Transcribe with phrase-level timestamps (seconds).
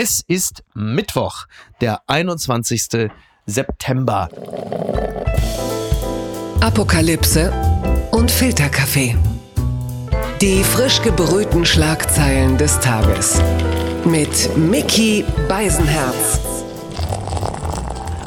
[0.00, 1.46] Es ist Mittwoch,
[1.80, 3.10] der 21.
[3.46, 4.28] September.
[6.60, 7.52] Apokalypse
[8.12, 9.16] und Filterkaffee.
[10.40, 13.42] Die frisch gebrühten Schlagzeilen des Tages.
[14.04, 16.47] Mit Mickey Beisenherz.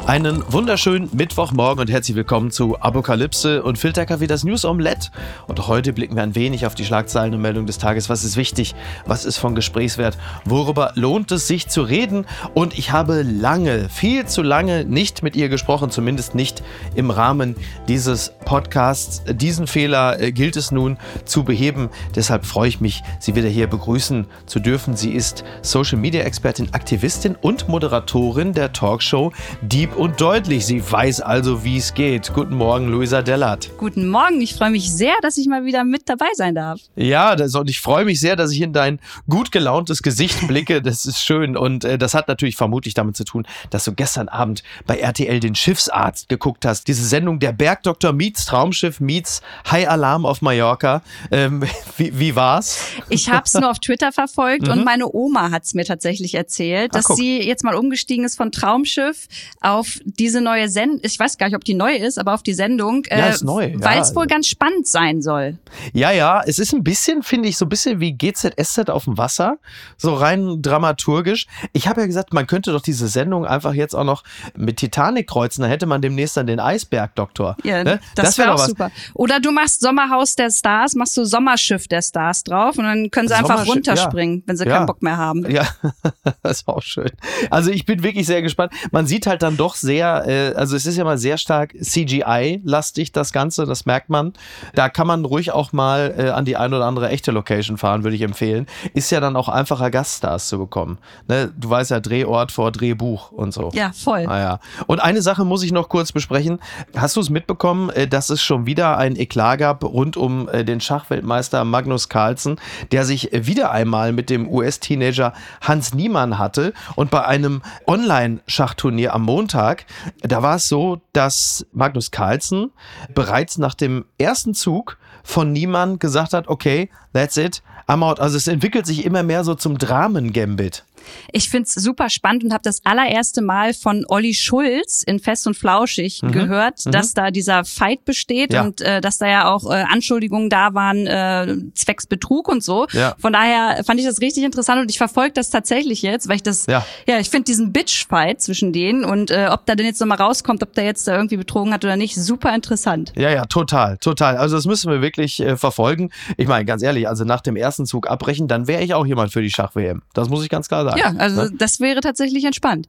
[0.04, 5.10] Einen wunderschönen Mittwochmorgen und herzlich willkommen zu Apokalypse und Filterkaffee, das News Omelette.
[5.46, 8.10] Und heute blicken wir ein wenig auf die Schlagzeilen und Meldungen des Tages.
[8.10, 8.74] Was ist wichtig?
[9.06, 10.18] Was ist von Gesprächswert?
[10.44, 12.26] Worüber lohnt es sich zu reden?
[12.52, 16.64] Und ich habe lange, viel zu lange nicht mit ihr gesprochen, zumindest nicht
[16.96, 17.54] im Rahmen
[17.86, 19.22] dieses Podcasts.
[19.32, 21.90] Diesen Fehler äh, gilt es nun zu beheben.
[22.16, 24.96] Deshalb freue ich mich, Sie wieder hier begrüßen zu dürfen.
[24.96, 30.66] Sie ist Social Media Expertin, Aktivistin und Moderatorin der Talkshow Deep und deutlich.
[30.66, 32.32] Sie weiß also, wie es geht.
[32.34, 33.70] Guten Morgen, Luisa Dellert.
[33.78, 34.40] Guten Morgen.
[34.40, 36.80] Ich freue mich sehr, dass ich mal wieder mit dabei sein darf.
[36.96, 40.82] Ja, das, und ich freue mich sehr, dass ich in dein gut gelauntes Gesicht blicke.
[40.82, 41.56] Das ist schön.
[41.56, 45.40] Und äh, das hat natürlich vermutlich damit zu tun, dass du gestern Abend bei RTL
[45.40, 46.88] den Schiffsarzt geguckt hast.
[46.88, 51.02] Diese Sendung Der Bergdoktor meets Traumschiff meets High Alarm auf Mallorca.
[51.30, 51.62] Ähm,
[51.96, 52.80] wie, wie war's?
[53.08, 54.84] Ich habe es nur auf Twitter verfolgt und mhm.
[54.84, 58.52] meine Oma hat es mir tatsächlich erzählt, dass Ach, sie jetzt mal umgestiegen ist von
[58.52, 59.28] Traumschiff
[59.60, 62.44] auf auf diese neue Sendung, ich weiß gar nicht, ob die neu ist, aber auf
[62.44, 65.58] die Sendung, ja, ist neu, äh, weil es wohl ganz spannend sein soll.
[65.92, 69.18] Ja, ja, es ist ein bisschen, finde ich, so ein bisschen wie GZSZ auf dem
[69.18, 69.58] Wasser,
[69.96, 71.48] so rein dramaturgisch.
[71.72, 74.22] Ich habe ja gesagt, man könnte doch diese Sendung einfach jetzt auch noch
[74.56, 77.56] mit Titanic kreuzen, dann hätte man demnächst dann den Eisberg-Doktor.
[77.64, 77.98] Ja, ne?
[78.14, 78.68] das, das wäre wär auch was.
[78.68, 78.90] super.
[79.14, 83.26] Oder du machst Sommerhaus der Stars, machst du Sommerschiff der Stars drauf und dann können
[83.26, 84.42] sie einfach runterspringen, ja.
[84.46, 84.76] wenn sie ja.
[84.76, 85.50] keinen Bock mehr haben.
[85.50, 85.66] Ja,
[86.42, 87.10] das ist auch schön.
[87.50, 88.72] Also ich bin wirklich sehr gespannt.
[88.92, 91.74] Man sieht halt dann doch doch sehr, äh, also es ist ja mal sehr stark
[91.80, 94.32] CGI-lastig, das Ganze, das merkt man.
[94.74, 98.04] Da kann man ruhig auch mal äh, an die ein oder andere echte Location fahren,
[98.04, 98.66] würde ich empfehlen.
[98.94, 100.98] Ist ja dann auch einfacher, Gaststars zu bekommen.
[101.28, 101.52] Ne?
[101.56, 103.70] Du weißt ja, Drehort vor Drehbuch und so.
[103.72, 104.26] Ja, voll.
[104.28, 104.58] Ah, ja.
[104.86, 106.58] Und eine Sache muss ich noch kurz besprechen.
[106.96, 110.64] Hast du es mitbekommen, äh, dass es schon wieder ein Eklat gab rund um äh,
[110.64, 112.56] den Schachweltmeister Magnus Carlsen,
[112.90, 119.22] der sich wieder einmal mit dem US-Teenager Hans Niemann hatte und bei einem Online-Schachturnier am
[119.22, 119.86] Montag Sonntag,
[120.22, 122.72] da war es so, dass Magnus Carlsen
[123.14, 128.20] bereits nach dem ersten Zug von Niemann gesagt hat, okay, that's it, I'm out.
[128.20, 130.84] Also es entwickelt sich immer mehr so zum Dramen-Gambit.
[131.32, 135.56] Ich find's super spannend und habe das allererste Mal von Olli Schulz in Fest und
[135.56, 136.32] Flauschig mhm.
[136.32, 136.92] gehört, mhm.
[136.92, 138.62] dass da dieser Fight besteht ja.
[138.62, 142.86] und äh, dass da ja auch äh, Anschuldigungen da waren, äh, zwecks Betrug und so.
[142.92, 143.14] Ja.
[143.18, 146.42] Von daher fand ich das richtig interessant und ich verfolge das tatsächlich jetzt, weil ich
[146.42, 150.00] das, ja, ja ich finde diesen Bitch-Fight zwischen denen und äh, ob da denn jetzt
[150.00, 153.12] nochmal rauskommt, ob der jetzt da irgendwie betrogen hat oder nicht, super interessant.
[153.16, 154.36] Ja, ja, total, total.
[154.36, 156.10] Also das müssen wir wirklich äh, verfolgen.
[156.36, 159.32] Ich meine, ganz ehrlich, also nach dem ersten Zug abbrechen, dann wäre ich auch jemand
[159.32, 160.02] für die Schach-WM.
[160.12, 161.16] Das muss ich ganz klar sagen sagen.
[161.16, 161.52] Ja, also ne?
[161.58, 162.88] das wäre tatsächlich entspannt.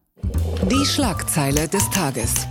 [0.71, 2.47] Die Schlagzeile des Tages.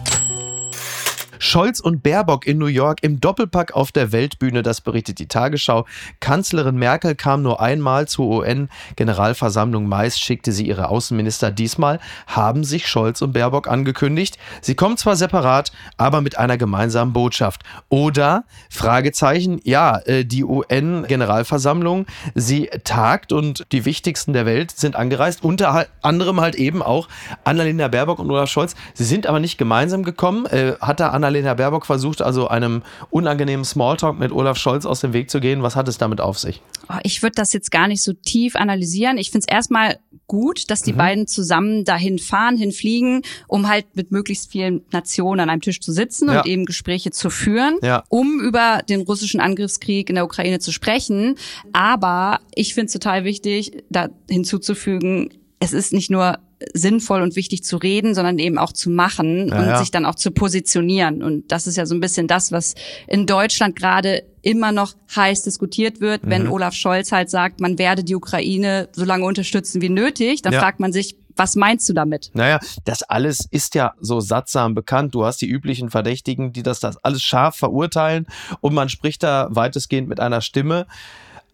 [1.43, 5.87] Scholz und Baerbock in New York im Doppelpack auf der Weltbühne, das berichtet die Tagesschau.
[6.21, 9.89] Kanzlerin Merkel kam nur einmal zur UN-Generalversammlung.
[9.89, 11.51] Meist schickte sie ihre Außenminister.
[11.51, 11.99] Diesmal
[12.29, 14.39] haben sich Scholz und Baerbock angekündigt.
[14.61, 17.63] Sie kommen zwar separat, aber mit einer gemeinsamen Botschaft.
[17.89, 25.43] Oder, Fragezeichen, ja, äh, die UN-Generalversammlung, sie tagt und die wichtigsten der Welt sind angereist.
[25.43, 27.09] Unter anderem halt eben auch
[27.43, 28.77] Annalena Baerbock und Olaf Scholz.
[28.95, 30.47] Sie sind aber nicht gemeinsam gekommen.
[30.47, 35.01] Äh, hat da Annalena Annalena Baerbock versucht also einem unangenehmen Smalltalk mit Olaf Scholz aus
[35.01, 35.63] dem Weg zu gehen.
[35.63, 36.61] Was hat es damit auf sich?
[36.91, 39.17] Oh, ich würde das jetzt gar nicht so tief analysieren.
[39.17, 40.99] Ich finde es erstmal gut, dass die mhm.
[40.99, 45.93] beiden zusammen dahin fahren, hinfliegen, um halt mit möglichst vielen Nationen an einem Tisch zu
[45.93, 46.41] sitzen ja.
[46.41, 48.05] und eben Gespräche zu führen, ja.
[48.09, 51.37] um über den russischen Angriffskrieg in der Ukraine zu sprechen.
[51.73, 56.39] Aber ich finde es total wichtig, da hinzuzufügen, es ist nicht nur
[56.75, 59.79] sinnvoll und wichtig zu reden, sondern eben auch zu machen ja, und ja.
[59.79, 61.23] sich dann auch zu positionieren.
[61.23, 62.75] Und das ist ja so ein bisschen das, was
[63.07, 66.53] in Deutschland gerade immer noch heiß diskutiert wird, wenn mhm.
[66.53, 70.43] Olaf Scholz halt sagt, man werde die Ukraine so lange unterstützen wie nötig.
[70.43, 70.61] Dann ja.
[70.61, 72.31] fragt man sich, was meinst du damit?
[72.35, 75.15] Naja, das alles ist ja so sattsam bekannt.
[75.15, 78.27] Du hast die üblichen Verdächtigen, die das, das alles scharf verurteilen
[78.61, 80.87] und man spricht da weitestgehend mit einer Stimme.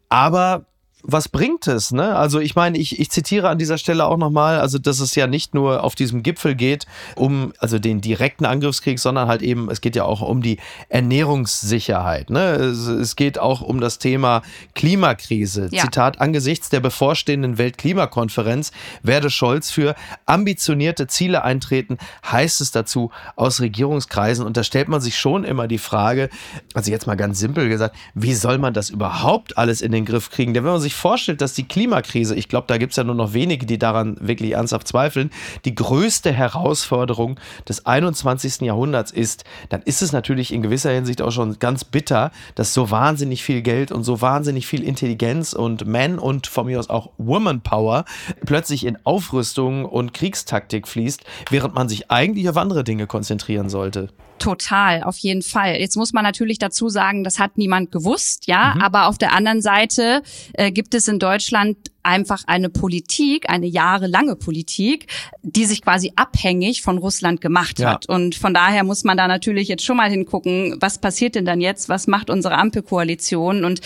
[0.08, 0.66] Aber
[1.02, 1.92] was bringt es?
[1.92, 2.16] Ne?
[2.16, 5.26] Also ich meine, ich, ich zitiere an dieser Stelle auch nochmal, also dass es ja
[5.26, 9.80] nicht nur auf diesem Gipfel geht, um also den direkten Angriffskrieg, sondern halt eben, es
[9.80, 10.58] geht ja auch um die
[10.88, 12.30] Ernährungssicherheit.
[12.30, 12.40] Ne?
[12.40, 14.42] Es, es geht auch um das Thema
[14.74, 15.68] Klimakrise.
[15.70, 15.84] Ja.
[15.84, 18.72] Zitat, angesichts der bevorstehenden Weltklimakonferenz
[19.02, 19.94] werde Scholz für
[20.26, 21.98] ambitionierte Ziele eintreten,
[22.30, 24.44] heißt es dazu aus Regierungskreisen.
[24.44, 26.28] Und da stellt man sich schon immer die Frage,
[26.74, 30.30] also jetzt mal ganz simpel gesagt, wie soll man das überhaupt alles in den Griff
[30.30, 30.54] kriegen?
[30.54, 33.04] Denn wenn man sich sich vorstellt, dass die Klimakrise, ich glaube, da gibt es ja
[33.04, 35.30] nur noch wenige, die daran wirklich ernsthaft zweifeln,
[35.66, 37.38] die größte Herausforderung
[37.68, 38.62] des 21.
[38.62, 42.90] Jahrhunderts ist, dann ist es natürlich in gewisser Hinsicht auch schon ganz bitter, dass so
[42.90, 47.10] wahnsinnig viel Geld und so wahnsinnig viel Intelligenz und Man und von mir aus auch
[47.18, 48.06] Woman Power
[48.46, 54.08] plötzlich in Aufrüstung und Kriegstaktik fließt, während man sich eigentlich auf andere Dinge konzentrieren sollte.
[54.38, 55.76] Total, auf jeden Fall.
[55.76, 58.74] Jetzt muss man natürlich dazu sagen, das hat niemand gewusst, ja.
[58.74, 58.82] Mhm.
[58.82, 60.22] Aber auf der anderen Seite
[60.54, 65.08] äh, gibt es in Deutschland einfach eine Politik, eine jahrelange Politik,
[65.42, 67.90] die sich quasi abhängig von Russland gemacht ja.
[67.90, 68.08] hat.
[68.08, 71.60] Und von daher muss man da natürlich jetzt schon mal hingucken, was passiert denn dann
[71.60, 71.88] jetzt?
[71.88, 73.64] Was macht unsere Ampelkoalition?
[73.64, 73.80] Und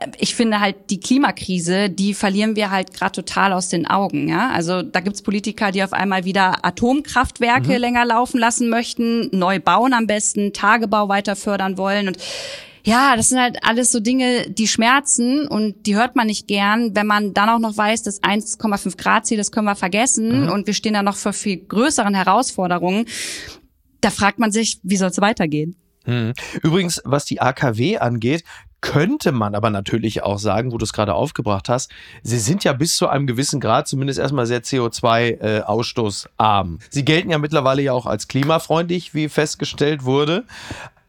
[0.00, 4.26] äh, ich finde halt die Klimakrise, die verlieren wir halt gerade total aus den Augen.
[4.26, 4.50] Ja?
[4.50, 7.78] Also da gibt's Politiker, die auf einmal wieder Atomkraftwerke mhm.
[7.78, 12.08] länger laufen lassen möchten, neu bauen am besten, Tagebau weiter fördern wollen.
[12.08, 12.16] Und
[12.84, 16.94] ja, das sind halt alles so Dinge, die schmerzen und die hört man nicht gern,
[16.94, 20.50] wenn man dann auch noch weiß, das 1,5 Grad Ziel, das können wir vergessen mhm.
[20.50, 23.06] und wir stehen da noch vor viel größeren Herausforderungen.
[24.00, 25.76] Da fragt man sich, wie soll es weitergehen?
[26.06, 26.32] Mhm.
[26.62, 28.44] Übrigens, was die AKW angeht,
[28.80, 31.90] könnte man aber natürlich auch sagen, wo du es gerade aufgebracht hast,
[32.22, 36.76] sie sind ja bis zu einem gewissen Grad zumindest erstmal sehr CO2-ausstoßarm.
[36.76, 40.44] Äh, sie gelten ja mittlerweile ja auch als klimafreundlich, wie festgestellt wurde.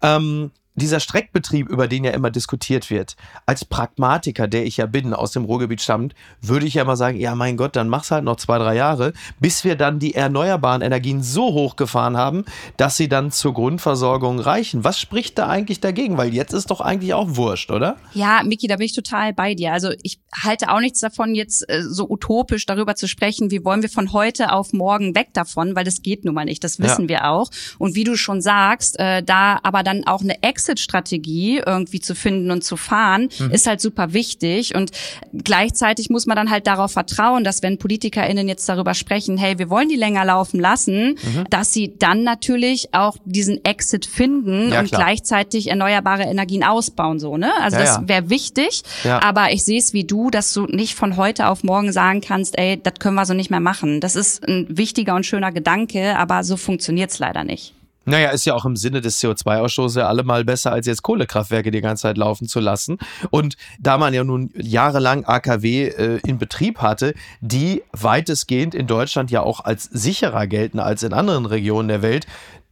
[0.01, 0.50] Ähm,
[0.80, 3.16] dieser Streckbetrieb, über den ja immer diskutiert wird,
[3.46, 7.20] als Pragmatiker, der ich ja bin, aus dem Ruhrgebiet stammt, würde ich ja mal sagen,
[7.20, 10.81] ja mein Gott, dann mach's halt noch zwei, drei Jahre, bis wir dann die erneuerbaren
[10.81, 12.46] Energien so hochgefahren haben,
[12.78, 14.84] dass sie dann zur Grundversorgung reichen.
[14.84, 16.18] Was spricht da eigentlich dagegen?
[16.18, 17.98] Weil jetzt ist doch eigentlich auch wurscht, oder?
[18.14, 19.74] Ja, Miki, da bin ich total bei dir.
[19.74, 23.81] Also ich halte auch nichts davon, jetzt äh, so utopisch darüber zu sprechen, wie wollen
[23.81, 27.04] wir von heute auf morgen weg davon, weil das geht nun mal nicht, das wissen
[27.04, 27.10] ja.
[27.10, 27.50] wir auch.
[27.78, 32.16] Und wie du schon sagst, äh, da aber dann auch eine Exit Exit-Strategie irgendwie zu
[32.16, 33.51] finden und zu fahren, mhm.
[33.51, 34.75] ist halt super wichtig.
[34.75, 34.92] Und
[35.33, 39.69] gleichzeitig muss man dann halt darauf vertrauen, dass wenn PolitikerInnen jetzt darüber sprechen, hey, wir
[39.69, 41.45] wollen die länger laufen lassen, mhm.
[41.50, 45.01] dass sie dann natürlich auch diesen Exit finden ja, und klar.
[45.01, 47.51] gleichzeitig erneuerbare Energien ausbauen, so, ne?
[47.62, 48.83] Also ja, das wäre wichtig.
[49.04, 49.21] Ja.
[49.21, 52.57] Aber ich sehe es wie du, dass du nicht von heute auf morgen sagen kannst,
[52.57, 54.01] ey, das können wir so nicht mehr machen.
[54.01, 57.74] Das ist ein wichtiger und schöner Gedanke, aber so funktioniert's leider nicht.
[58.09, 61.81] Naja, ist ja auch im Sinne des CO2-Ausstoßes ja allemal besser, als jetzt Kohlekraftwerke die
[61.81, 62.97] ganze Zeit laufen zu lassen.
[63.29, 69.29] Und da man ja nun jahrelang AKW äh, in Betrieb hatte, die weitestgehend in Deutschland
[69.29, 72.25] ja auch als sicherer gelten als in anderen Regionen der Welt,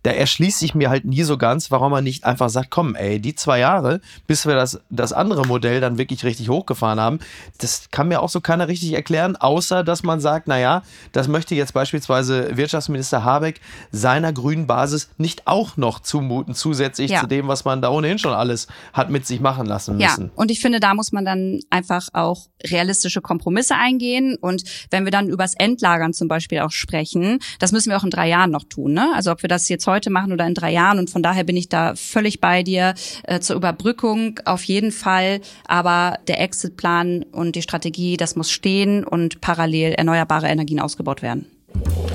[0.07, 3.19] da erschließt sich mir halt nie so ganz, warum man nicht einfach sagt, komm, ey,
[3.19, 7.19] die zwei Jahre, bis wir das, das andere Modell dann wirklich richtig hochgefahren haben,
[7.57, 11.55] das kann mir auch so keiner richtig erklären, außer dass man sagt, naja, das möchte
[11.55, 13.59] jetzt beispielsweise Wirtschaftsminister Habeck
[13.91, 17.19] seiner grünen Basis nicht auch noch zumuten, zusätzlich ja.
[17.19, 20.25] zu dem, was man da ohnehin schon alles hat mit sich machen lassen müssen.
[20.27, 25.03] Ja, und ich finde, da muss man dann einfach auch realistische Kompromisse eingehen und wenn
[25.03, 28.51] wir dann übers Endlagern zum Beispiel auch sprechen, das müssen wir auch in drei Jahren
[28.51, 29.11] noch tun, ne?
[29.13, 30.99] Also ob wir das jetzt heute heute machen oder in drei Jahren.
[30.99, 32.93] Und von daher bin ich da völlig bei dir.
[33.23, 35.41] Äh, zur Überbrückung auf jeden Fall.
[35.67, 41.47] Aber der Exitplan und die Strategie, das muss stehen und parallel erneuerbare Energien ausgebaut werden.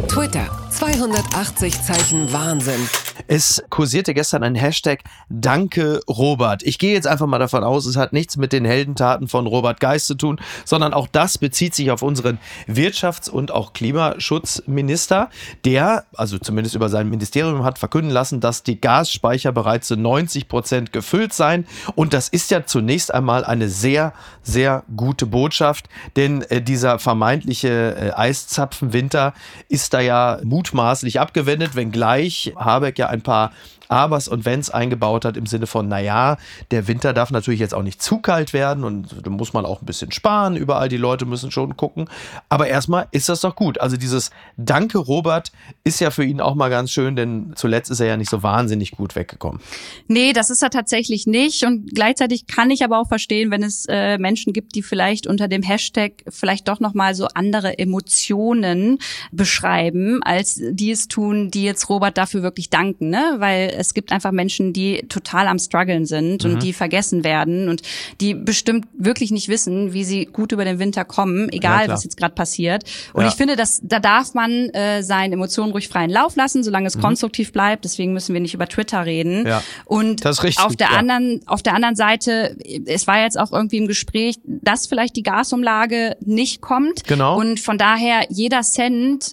[0.08, 0.48] Twitter.
[0.70, 2.88] 280 Zeichen Wahnsinn.
[3.26, 6.62] Es kursierte gestern ein Hashtag Danke Robert.
[6.62, 9.80] Ich gehe jetzt einfach mal davon aus, es hat nichts mit den Heldentaten von Robert
[9.80, 15.30] Geist zu tun, sondern auch das bezieht sich auf unseren Wirtschafts- und auch Klimaschutzminister,
[15.64, 20.48] der, also zumindest über sein Ministerium, hat verkünden lassen, dass die Gasspeicher bereits zu 90
[20.48, 21.66] Prozent gefüllt seien.
[21.94, 24.12] Und das ist ja zunächst einmal eine sehr,
[24.42, 29.34] sehr gute Botschaft, denn äh, dieser vermeintliche äh, Eiszapfenwinter
[29.68, 33.52] ist da ja mutmaßlich abgewendet, wenngleich Habeck ja ein paar
[33.92, 36.38] Abers und Wenns eingebaut hat im Sinne von, naja,
[36.70, 39.82] der Winter darf natürlich jetzt auch nicht zu kalt werden und da muss man auch
[39.82, 42.08] ein bisschen sparen, überall die Leute müssen schon gucken.
[42.48, 43.80] Aber erstmal ist das doch gut.
[43.80, 45.52] Also dieses Danke Robert
[45.84, 48.42] ist ja für ihn auch mal ganz schön, denn zuletzt ist er ja nicht so
[48.42, 49.60] wahnsinnig gut weggekommen.
[50.08, 53.84] Nee, das ist er tatsächlich nicht und gleichzeitig kann ich aber auch verstehen, wenn es
[53.88, 58.98] äh, Menschen gibt, die vielleicht unter dem Hashtag vielleicht doch nochmal so andere Emotionen
[59.32, 63.36] beschreiben, als die es tun, die jetzt Robert dafür wirklich danken, ne?
[63.38, 66.52] Weil es gibt einfach Menschen, die total am struggeln sind mhm.
[66.52, 67.82] und die vergessen werden und
[68.20, 72.04] die bestimmt wirklich nicht wissen, wie sie gut über den Winter kommen, egal ja, was
[72.04, 72.84] jetzt gerade passiert.
[73.12, 73.28] Und ja.
[73.28, 76.96] ich finde, dass da darf man äh, seinen Emotionen ruhig freien Lauf lassen, solange es
[76.96, 77.02] mhm.
[77.02, 77.84] konstruktiv bleibt.
[77.84, 79.46] Deswegen müssen wir nicht über Twitter reden.
[79.46, 79.62] Ja.
[79.84, 83.88] Und richtig, auf der anderen, auf der anderen Seite, es war jetzt auch irgendwie im
[83.88, 87.04] Gespräch, dass vielleicht die Gasumlage nicht kommt.
[87.04, 87.38] Genau.
[87.38, 89.32] Und von daher jeder Cent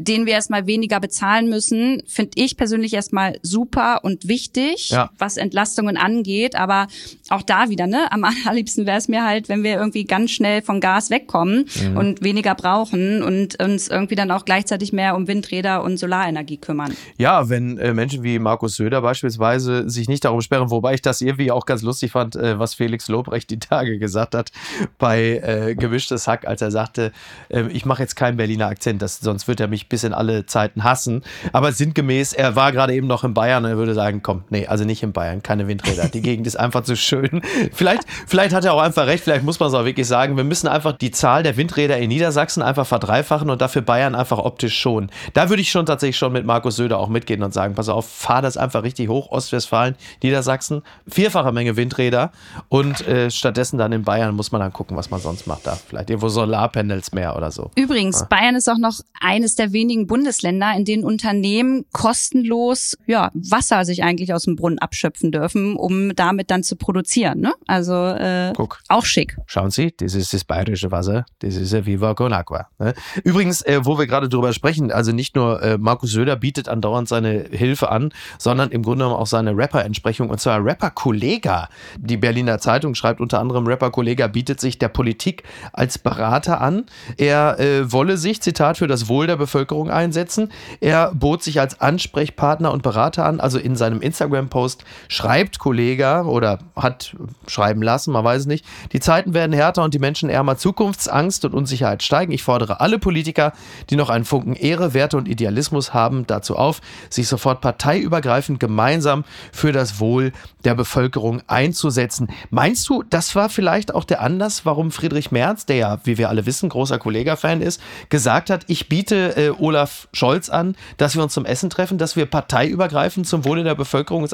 [0.00, 5.10] den wir erstmal weniger bezahlen müssen, finde ich persönlich erstmal super und wichtig, ja.
[5.18, 6.56] was Entlastungen angeht.
[6.56, 6.86] Aber
[7.28, 8.10] auch da wieder, ne?
[8.10, 11.96] Am allerliebsten wäre es mir halt, wenn wir irgendwie ganz schnell von Gas wegkommen mhm.
[11.98, 16.96] und weniger brauchen und uns irgendwie dann auch gleichzeitig mehr um Windräder und Solarenergie kümmern.
[17.18, 21.20] Ja, wenn äh, Menschen wie Markus Söder beispielsweise sich nicht darum sperren, wobei ich das
[21.20, 24.50] irgendwie auch ganz lustig fand, äh, was Felix Lobrecht die Tage gesagt hat
[24.96, 27.12] bei äh, Gemischtes Hack, als er sagte,
[27.50, 30.46] äh, ich mache jetzt keinen Berliner Akzent, das, sonst wird er mich bis in alle
[30.46, 31.22] Zeiten hassen.
[31.52, 34.66] Aber sinngemäß, er war gerade eben noch in Bayern und er würde sagen, komm, nee,
[34.66, 36.08] also nicht in Bayern, keine Windräder.
[36.08, 37.42] Die Gegend ist einfach zu schön.
[37.72, 40.44] Vielleicht, vielleicht hat er auch einfach recht, vielleicht muss man es auch wirklich sagen, wir
[40.44, 44.78] müssen einfach die Zahl der Windräder in Niedersachsen einfach verdreifachen und dafür Bayern einfach optisch
[44.78, 45.10] schonen.
[45.34, 48.08] Da würde ich schon tatsächlich schon mit Markus Söder auch mitgehen und sagen, pass auf,
[48.08, 52.32] fahr das einfach richtig hoch, Ostwestfalen, Niedersachsen, vierfache Menge Windräder
[52.68, 55.76] und äh, stattdessen dann in Bayern muss man dann gucken, was man sonst macht da.
[55.76, 57.70] Vielleicht irgendwo Solarpanels mehr oder so.
[57.76, 58.26] Übrigens, ja.
[58.26, 64.02] Bayern ist auch noch eines der wenigen Bundesländer, in denen Unternehmen kostenlos ja, Wasser sich
[64.02, 67.40] eigentlich aus dem Brunnen abschöpfen dürfen, um damit dann zu produzieren.
[67.40, 67.52] Ne?
[67.66, 68.80] Also äh, Guck.
[68.88, 69.36] auch schick.
[69.46, 72.68] Schauen Sie, das ist das bayerische Wasser, das ist ja Viva Con Agua.
[72.78, 72.94] Ne?
[73.24, 77.08] Übrigens, äh, wo wir gerade drüber sprechen, also nicht nur äh, Markus Söder bietet andauernd
[77.08, 81.68] seine Hilfe an, sondern im Grunde genommen auch seine Rapper-Entsprechung und zwar Rapper Kollega.
[81.98, 86.86] Die Berliner Zeitung schreibt unter anderem, Rapper Kollega bietet sich der Politik als Berater an.
[87.16, 89.59] Er äh, wolle sich, Zitat, für das Wohl der Bevölkerung
[89.90, 90.50] einsetzen.
[90.80, 93.40] Er bot sich als Ansprechpartner und Berater an.
[93.40, 98.64] Also in seinem Instagram-Post schreibt Kollega oder hat schreiben lassen, man weiß es nicht.
[98.92, 100.56] Die Zeiten werden härter und die Menschen ärmer.
[100.56, 102.32] Zukunftsangst und Unsicherheit steigen.
[102.32, 103.52] Ich fordere alle Politiker,
[103.90, 109.24] die noch einen Funken Ehre, Werte und Idealismus haben, dazu auf, sich sofort parteiübergreifend gemeinsam
[109.52, 110.32] für das Wohl
[110.64, 112.28] der Bevölkerung einzusetzen.
[112.50, 116.28] Meinst du, das war vielleicht auch der Anlass, warum Friedrich Merz, der ja, wie wir
[116.28, 121.22] alle wissen, großer Kollega-Fan ist, gesagt hat, ich biete äh, Olaf Scholz an, dass wir
[121.22, 124.32] uns zum Essen treffen, dass wir parteiübergreifend zum Wohle der Bevölkerung ist.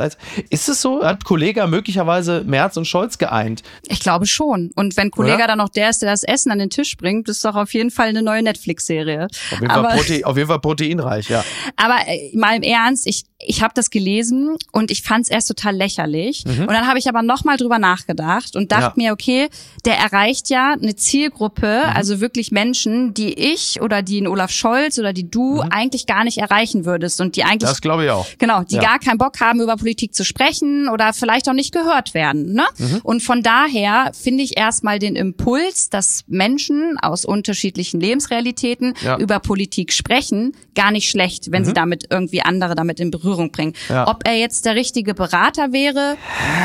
[0.50, 1.02] Ist es so?
[1.02, 3.62] Hat Kollega möglicherweise Merz und Scholz geeint?
[3.88, 4.70] Ich glaube schon.
[4.75, 7.44] Und wenn Kollega dann noch der ist, der das Essen an den Tisch bringt, ist
[7.44, 9.28] doch auf jeden Fall eine neue Netflix-Serie.
[9.68, 9.87] Auf,
[10.25, 11.44] auf, jeden Fall proteinreich, ja.
[11.76, 15.49] Aber äh, mal im Ernst, ich, ich habe das gelesen und ich fand es erst
[15.49, 16.44] total lächerlich.
[16.44, 16.62] Mhm.
[16.62, 19.08] Und dann habe ich aber nochmal drüber nachgedacht und dachte ja.
[19.08, 19.49] mir, okay,
[19.85, 21.96] der erreicht ja eine Zielgruppe, mhm.
[21.96, 25.68] also wirklich Menschen, die ich oder die in Olaf Scholz oder die du mhm.
[25.70, 28.26] eigentlich gar nicht erreichen würdest und die eigentlich Das glaube ich auch.
[28.38, 28.82] Genau, die ja.
[28.82, 32.64] gar keinen Bock haben über Politik zu sprechen oder vielleicht auch nicht gehört werden, ne?
[32.78, 33.00] Mhm.
[33.02, 39.18] Und von daher finde ich erstmal den Impuls, dass Menschen aus unterschiedlichen Lebensrealitäten ja.
[39.18, 41.76] über Politik sprechen, gar nicht schlecht, wenn sie mhm.
[41.76, 43.72] damit irgendwie andere damit in Berührung Berührung bringen.
[43.88, 44.08] Ja.
[44.08, 46.16] Ob er jetzt der richtige Berater wäre,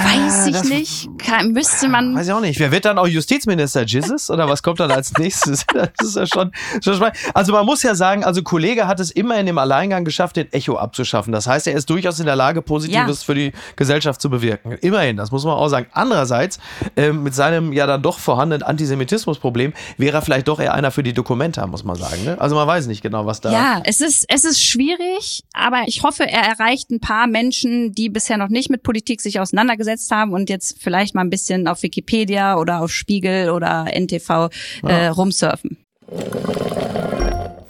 [0.03, 1.09] weiß ich das nicht.
[1.17, 2.15] Kann, müsste man.
[2.15, 2.59] Weiß ich auch nicht.
[2.59, 3.83] Wer wird dann auch Justizminister?
[3.83, 4.29] Jesus?
[4.29, 5.65] Oder was kommt dann als nächstes?
[5.73, 6.51] Das ist ja schon,
[6.83, 7.17] schon spannend.
[7.33, 10.49] Also man muss ja sagen, also Kollege hat es immer in dem Alleingang geschafft, den
[10.53, 11.33] Echo abzuschaffen.
[11.33, 13.25] Das heißt, er ist durchaus in der Lage, Positives ja.
[13.25, 14.77] für die Gesellschaft zu bewirken.
[14.79, 15.87] Immerhin, das muss man auch sagen.
[15.91, 16.57] Andererseits,
[16.95, 21.03] äh, mit seinem ja dann doch vorhandenen Antisemitismusproblem wäre er vielleicht doch eher einer für
[21.03, 22.23] die Dokumenta, muss man sagen.
[22.23, 22.39] Ne?
[22.39, 23.51] Also man weiß nicht genau, was da.
[23.51, 28.07] Ja, es ist, es ist schwierig, aber ich hoffe, er erreicht ein paar Menschen, die
[28.07, 31.83] bisher noch nicht mit Politik sich auseinandergesetzt haben und jetzt vielleicht mal ein bisschen auf
[31.83, 34.47] Wikipedia oder auf Spiegel oder NTV
[34.83, 35.75] äh, rumsurfen.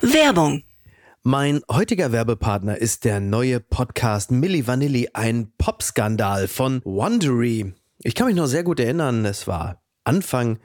[0.02, 0.64] Werbung
[1.24, 7.76] mein heutiger Werbepartner ist der neue Podcast Milli Vanilli, ein Popskandal von Wondery.
[8.00, 10.58] Ich kann mich noch sehr gut erinnern, es war Anfang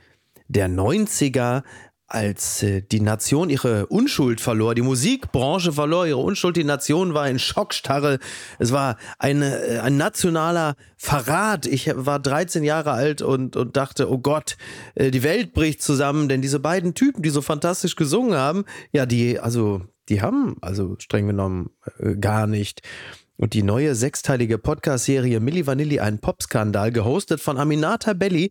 [0.48, 1.62] der 90er,
[2.08, 7.28] als äh, die Nation ihre Unschuld verlor, die Musikbranche verlor ihre Unschuld, die Nation war
[7.28, 8.18] in Schockstarre.
[8.58, 11.66] Es war eine, äh, ein nationaler Verrat.
[11.66, 14.56] Ich war 13 Jahre alt und, und dachte, oh Gott,
[14.94, 19.04] äh, die Welt bricht zusammen, denn diese beiden Typen, die so fantastisch gesungen haben, ja,
[19.04, 21.70] die, also, die haben, also streng genommen,
[22.20, 22.82] gar nicht.
[23.38, 28.50] Und die neue sechsteilige Podcast-Serie Milli Vanilli, ein Popskandal, gehostet von Aminata Belli,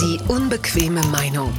[0.00, 1.52] Die unbequeme Meinung.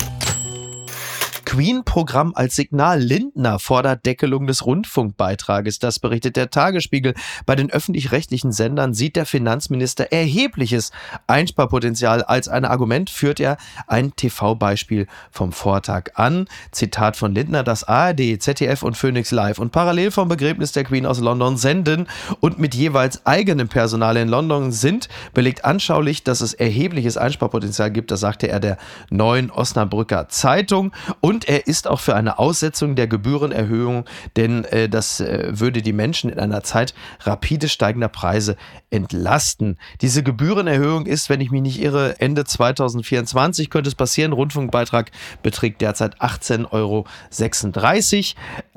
[1.50, 3.00] Queen-Programm als Signal.
[3.00, 5.80] Lindner fordert Deckelung des Rundfunkbeitrages.
[5.80, 7.16] Das berichtet der Tagesspiegel.
[7.48, 10.92] Bei den öffentlich-rechtlichen Sendern sieht der Finanzminister erhebliches
[11.26, 12.22] Einsparpotenzial.
[12.22, 16.46] Als ein Argument führt er ein TV-Beispiel vom Vortag an.
[16.72, 21.08] Zitat von Lindner, dass ARD, ZDF und Phoenix Live und parallel vom Begräbnis der Queen
[21.08, 22.06] aus London senden
[22.42, 28.12] und mit jeweils eigenem Personal in London sind, belegt anschaulich, dass es erhebliches Einsparpotenzial gibt.
[28.12, 28.78] Das sagte er der
[29.10, 30.92] neuen Osnabrücker Zeitung.
[31.22, 34.04] Und und er ist auch für eine Aussetzung der Gebührenerhöhung,
[34.36, 38.58] denn äh, das äh, würde die Menschen in einer Zeit rapide steigender Preise
[38.90, 39.78] entlasten.
[40.02, 44.34] Diese Gebührenerhöhung ist, wenn ich mich nicht irre, Ende 2024 könnte es passieren.
[44.34, 47.06] Rundfunkbeitrag beträgt derzeit 18,36 Euro.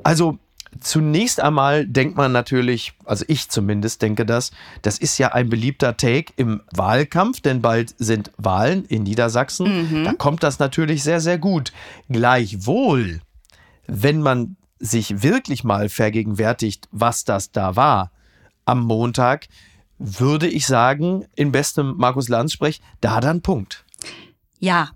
[0.05, 0.39] Also
[0.81, 5.97] Zunächst einmal denkt man natürlich, also ich zumindest denke das, das ist ja ein beliebter
[5.97, 9.91] Take im Wahlkampf, denn bald sind Wahlen in Niedersachsen.
[9.91, 10.05] Mhm.
[10.05, 11.73] Da kommt das natürlich sehr, sehr gut.
[12.09, 13.21] Gleichwohl,
[13.87, 18.11] wenn man sich wirklich mal vergegenwärtigt, was das da war
[18.65, 19.49] am Montag,
[19.99, 23.85] würde ich sagen, in bestem Markus Lanz Sprech, da dann Punkt.
[24.59, 24.91] Ja,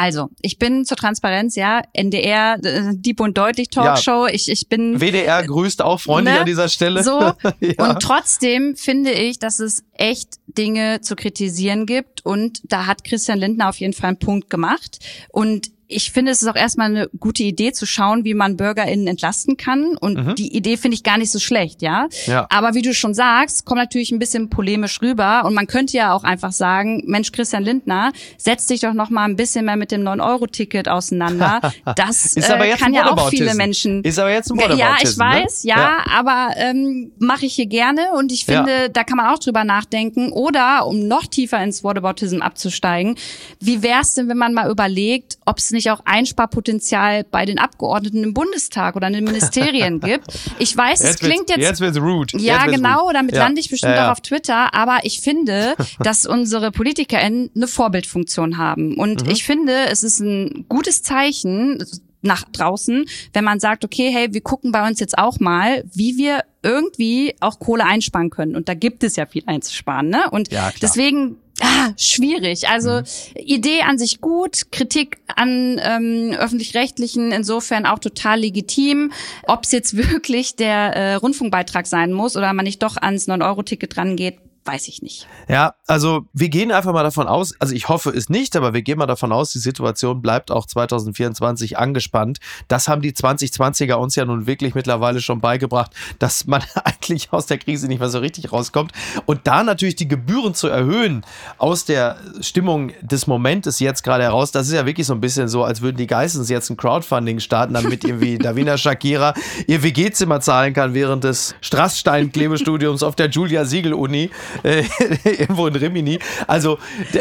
[0.00, 4.26] also, ich bin zur Transparenz, ja, NDR, äh, Dieb und Deutlich Talkshow.
[4.26, 4.32] Ja.
[4.32, 4.98] Ich, ich bin.
[4.98, 6.40] WDR grüßt auch freundlich ne?
[6.40, 7.04] an dieser Stelle.
[7.04, 7.20] So.
[7.60, 7.90] ja.
[7.90, 12.24] Und trotzdem finde ich, dass es echt Dinge zu kritisieren gibt.
[12.24, 15.00] Und da hat Christian Lindner auf jeden Fall einen Punkt gemacht.
[15.28, 19.06] Und ich finde, es ist auch erstmal eine gute Idee zu schauen, wie man BürgerInnen
[19.06, 19.96] entlasten kann.
[19.96, 20.34] Und mhm.
[20.36, 22.08] die Idee finde ich gar nicht so schlecht, ja?
[22.26, 22.46] ja.
[22.48, 25.44] Aber wie du schon sagst, kommt natürlich ein bisschen polemisch rüber.
[25.44, 29.24] Und man könnte ja auch einfach sagen, Mensch, Christian Lindner, setz dich doch noch mal
[29.24, 31.60] ein bisschen mehr mit dem 9-Euro-Ticket auseinander.
[31.96, 34.02] Das äh, kann ja auch viele Menschen.
[34.04, 35.24] Ist aber jetzt ein Ja, ich ne?
[35.24, 35.70] weiß, ne?
[35.70, 38.12] ja, ja, aber ähm, mache ich hier gerne.
[38.16, 38.88] Und ich finde, ja.
[38.88, 40.30] da kann man auch drüber nachdenken.
[40.30, 43.16] Oder, um noch tiefer ins Whataboutism abzusteigen,
[43.60, 47.58] wie wär's denn, wenn man mal überlegt, ob es nicht nicht auch Einsparpotenzial bei den
[47.58, 50.26] Abgeordneten im Bundestag oder in den Ministerien gibt.
[50.58, 51.58] Ich weiß, es klingt jetzt.
[51.58, 52.38] Jetzt wird's rude.
[52.38, 53.14] Ja, genau, rude.
[53.14, 53.44] damit ja.
[53.44, 54.06] lande ich bestimmt ja, ja.
[54.08, 58.96] auch auf Twitter, aber ich finde, dass unsere PolitikerInnen eine Vorbildfunktion haben.
[58.96, 59.30] Und mhm.
[59.30, 61.84] ich finde, es ist ein gutes Zeichen,
[62.22, 66.18] nach draußen, wenn man sagt, okay, hey, wir gucken bei uns jetzt auch mal, wie
[66.18, 68.56] wir irgendwie auch Kohle einsparen können.
[68.56, 70.10] Und da gibt es ja viel einzusparen.
[70.10, 70.28] Ne?
[70.30, 72.68] Und ja, deswegen Ah, schwierig.
[72.68, 73.04] Also mhm.
[73.36, 79.12] Idee an sich gut, Kritik an ähm, öffentlich-rechtlichen insofern auch total legitim.
[79.46, 83.96] Ob es jetzt wirklich der äh, Rundfunkbeitrag sein muss oder man nicht doch ans 9-Euro-Ticket
[83.96, 85.26] rangeht, weiß ich nicht.
[85.48, 88.82] Ja, also wir gehen einfach mal davon aus, also ich hoffe es nicht, aber wir
[88.82, 92.38] gehen mal davon aus, die Situation bleibt auch 2024 angespannt.
[92.68, 97.46] Das haben die 2020er uns ja nun wirklich mittlerweile schon beigebracht, dass man eigentlich aus
[97.46, 98.92] der Krise nicht mehr so richtig rauskommt.
[99.24, 101.24] Und da natürlich die Gebühren zu erhöhen
[101.58, 105.48] aus der Stimmung des Momentes jetzt gerade heraus, das ist ja wirklich so ein bisschen
[105.48, 109.32] so, als würden die Geissens jetzt ein Crowdfunding starten, damit irgendwie Davina Shakira
[109.66, 114.30] ihr WG-Zimmer zahlen kann während des Strassstein-Klebestudiums auf der Julia Siegel-Uni
[114.62, 114.84] äh,
[115.24, 116.18] irgendwo in Rimini.
[116.46, 116.78] Also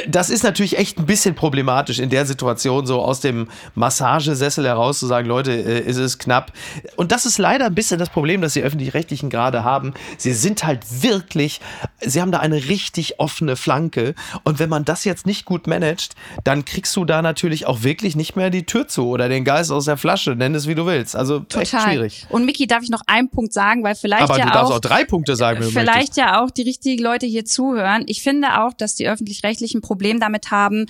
[0.08, 5.00] das ist natürlich echt ein bisschen problematisch in der Situation, so aus dem Massagesessel heraus
[5.00, 6.52] zu sagen, Leute, äh, ist es knapp.
[6.96, 9.94] Und das ist leider ein bisschen das Problem, das die Öffentlich-Rechtlichen gerade haben.
[10.18, 11.62] Sie sind halt wirklich,
[12.02, 14.16] sie haben da eine richtig offene Flanke.
[14.44, 18.16] Und wenn man das jetzt nicht gut managt, dann kriegst du da natürlich auch wirklich
[18.16, 20.86] nicht mehr die Tür zu oder den Geist aus der Flasche, nenn es wie du
[20.86, 21.16] willst.
[21.16, 21.62] Also Total.
[21.62, 22.28] echt schwierig.
[22.30, 24.80] Und Miki, darf ich noch einen Punkt sagen, weil vielleicht Aber ja du darfst auch
[24.80, 25.60] drei Punkte sagen.
[25.62, 28.04] Wenn vielleicht ja auch die richtigen Leute Leute hier zuhören.
[28.06, 30.86] Ich finde auch, dass die öffentlich-rechtlichen Problem damit haben,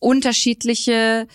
[0.00, 1.28] unterschiedliche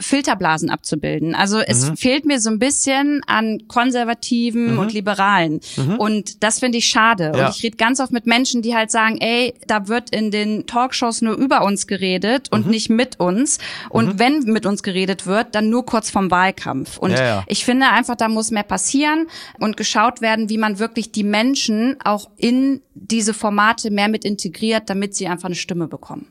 [0.00, 1.34] Filterblasen abzubilden.
[1.34, 1.96] Also es mhm.
[1.96, 4.78] fehlt mir so ein bisschen an Konservativen mhm.
[4.78, 5.60] und Liberalen.
[5.76, 5.96] Mhm.
[5.96, 7.32] Und das finde ich schade.
[7.34, 7.46] Ja.
[7.46, 10.66] Und ich rede ganz oft mit Menschen, die halt sagen, ey, da wird in den
[10.66, 12.70] Talkshows nur über uns geredet und mhm.
[12.70, 13.58] nicht mit uns.
[13.90, 14.18] Und mhm.
[14.18, 16.98] wenn mit uns geredet wird, dann nur kurz vom Wahlkampf.
[16.98, 17.44] Und ja, ja.
[17.46, 19.26] ich finde einfach, da muss mehr passieren
[19.58, 24.88] und geschaut werden, wie man wirklich die Menschen auch in diese Formate mehr mit integriert,
[24.88, 26.26] damit sie einfach eine Stimme bekommen.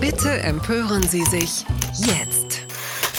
[0.00, 1.64] Bitte empören Sie sich
[1.98, 2.45] jetzt.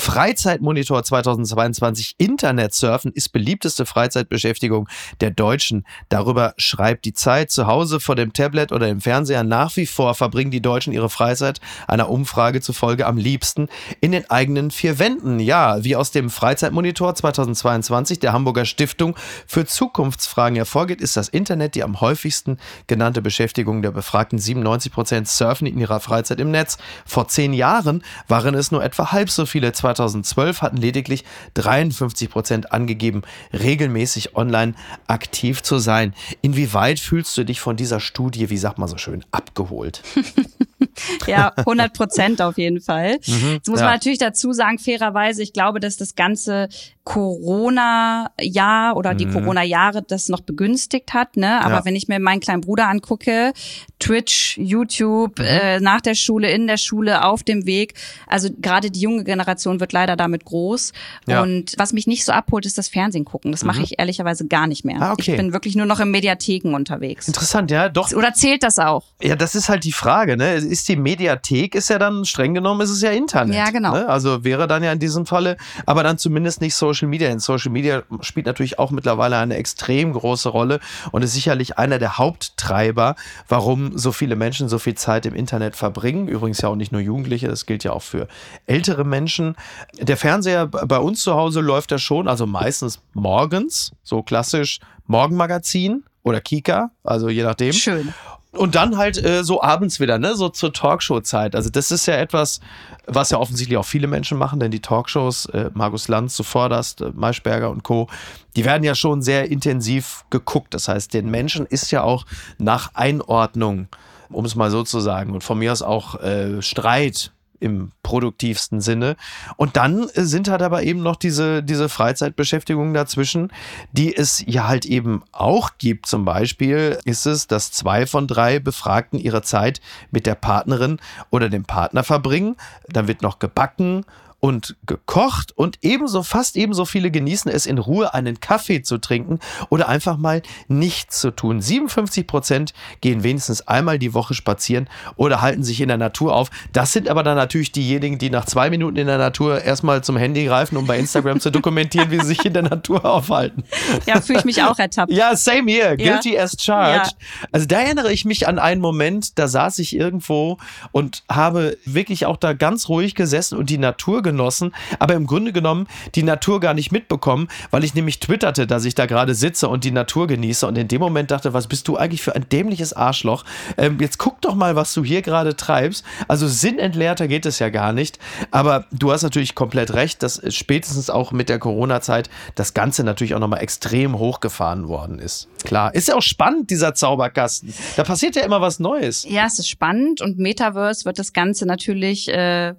[0.07, 4.87] Freizeitmonitor 2022 Internetsurfen ist beliebteste Freizeitbeschäftigung
[5.19, 5.85] der Deutschen.
[6.07, 7.51] Darüber schreibt die Zeit.
[7.51, 11.09] Zu Hause vor dem Tablet oder dem Fernseher nach wie vor verbringen die Deutschen ihre
[11.09, 13.67] Freizeit einer Umfrage zufolge am liebsten
[13.99, 15.41] in den eigenen vier Wänden.
[15.41, 19.13] Ja, wie aus dem Freizeitmonitor 2022 der Hamburger Stiftung
[19.45, 24.39] für Zukunftsfragen hervorgeht, ist das Internet die am häufigsten genannte Beschäftigung der Befragten.
[24.39, 26.77] 97 Prozent surfen in ihrer Freizeit im Netz.
[27.05, 29.73] Vor zehn Jahren waren es nur etwa halb so viele.
[29.97, 34.73] 2012 hatten lediglich 53 Prozent angegeben, regelmäßig online
[35.07, 36.13] aktiv zu sein.
[36.41, 40.01] Inwieweit fühlst du dich von dieser Studie, wie sagt man so schön, abgeholt?
[41.27, 43.19] ja, 100 Prozent auf jeden Fall.
[43.25, 43.85] Mhm, Jetzt muss ja.
[43.85, 46.69] man natürlich dazu sagen, fairerweise, ich glaube, dass das ganze
[47.07, 49.33] Corona-Jahr oder die mhm.
[49.33, 51.37] Corona-Jahre das noch begünstigt hat.
[51.37, 51.63] Ne?
[51.63, 51.85] Aber ja.
[51.85, 53.53] wenn ich mir meinen kleinen Bruder angucke,
[53.99, 55.45] Twitch, YouTube, mhm.
[55.45, 57.93] äh, nach der Schule, in der Schule, auf dem Weg,
[58.27, 60.91] also gerade die junge Generation wird leider damit groß.
[61.27, 61.43] Ja.
[61.43, 63.53] Und was mich nicht so abholt, ist das Fernsehen gucken.
[63.53, 63.85] Das mache mhm.
[63.85, 65.01] ich ehrlicherweise gar nicht mehr.
[65.01, 65.31] Ah, okay.
[65.31, 67.29] Ich bin wirklich nur noch in Mediatheken unterwegs.
[67.29, 68.11] Interessant, ja, doch.
[68.11, 69.05] Oder zählt das auch?
[69.21, 70.35] Ja, das ist halt die Frage.
[70.35, 70.55] Ne?
[70.55, 73.55] Ist die Mediathek, ist ja dann streng genommen, ist es ja Internet.
[73.55, 73.93] Ja, genau.
[73.93, 74.09] Ne?
[74.09, 77.29] Also wäre dann ja in diesem Falle, aber dann zumindest nicht so Social Media.
[77.29, 80.79] In Social Media spielt natürlich auch mittlerweile eine extrem große Rolle
[81.11, 83.15] und ist sicherlich einer der Haupttreiber,
[83.47, 86.27] warum so viele Menschen so viel Zeit im Internet verbringen.
[86.27, 88.27] Übrigens ja auch nicht nur Jugendliche, das gilt ja auch für
[88.65, 89.55] ältere Menschen.
[89.99, 96.03] Der Fernseher bei uns zu Hause läuft ja schon, also meistens morgens, so klassisch Morgenmagazin
[96.23, 97.73] oder Kika, also je nachdem.
[97.73, 98.13] Schön.
[98.57, 101.55] Und dann halt äh, so abends wieder, ne, so zur Talkshow-Zeit.
[101.55, 102.59] Also das ist ja etwas,
[103.05, 107.11] was ja offensichtlich auch viele Menschen machen, denn die Talkshows, äh, Markus Lanz zuvorderst, äh,
[107.13, 108.07] Maischberger und Co.,
[108.55, 110.73] die werden ja schon sehr intensiv geguckt.
[110.73, 112.25] Das heißt, den Menschen ist ja auch
[112.57, 113.87] nach Einordnung,
[114.29, 118.81] um es mal so zu sagen, und von mir aus auch äh, Streit im produktivsten
[118.81, 119.15] Sinne.
[119.55, 123.51] Und dann sind halt aber eben noch diese, diese Freizeitbeschäftigungen dazwischen,
[123.91, 126.05] die es ja halt eben auch gibt.
[126.05, 131.49] Zum Beispiel ist es, dass zwei von drei Befragten ihre Zeit mit der Partnerin oder
[131.49, 132.55] dem Partner verbringen.
[132.87, 134.05] Dann wird noch gebacken
[134.39, 139.39] und gekocht und ebenso, fast ebenso viele genießen es in Ruhe einen Kaffee zu trinken
[139.69, 141.59] oder einfach mal nichts zu tun.
[141.59, 146.51] 57 Prozent gehen wenigstens einmal die Woche spazieren oder halten sich in der Natur auf.
[146.71, 150.17] Das sind aber dann natürlich diejenigen, die nach zwei Minuten in der Natur erstmal zum
[150.17, 153.63] Handy greifen, um bei Instagram zu dokumentieren, wie sie sich in der Natur aufhalten.
[154.05, 155.11] Ja, fühle ich mich auch ertappt.
[155.11, 155.97] Ja, same here.
[155.97, 156.43] Guilty ja.
[156.43, 157.15] as charged.
[157.19, 157.47] Ja.
[157.51, 160.57] Also da erinnere ich mich an einen Moment, da saß ich irgendwo
[160.91, 165.53] und habe wirklich auch da ganz ruhig gesessen und die Natur genossen, aber im Grunde
[165.53, 169.69] genommen die Natur gar nicht mitbekommen, weil ich nämlich twitterte, dass ich da gerade sitze
[169.69, 172.47] und die Natur genieße und in dem Moment dachte, was bist du eigentlich für ein
[172.49, 173.45] dämliches Arschloch?
[173.77, 176.03] Ähm, jetzt guck doch mal, was du hier gerade treibst.
[176.27, 178.19] Also sinnentleerter geht es ja gar nicht,
[178.51, 183.33] aber du hast natürlich komplett recht, dass spätestens auch mit der Corona-Zeit das Ganze natürlich
[183.33, 185.47] auch nochmal extrem hochgefahren worden ist.
[185.63, 187.73] Klar, ist ja auch spannend, dieser Zauberkasten.
[187.95, 189.25] Da passiert ja immer was Neues.
[189.29, 192.73] Ja, es ist spannend und Metaverse wird das Ganze natürlich äh,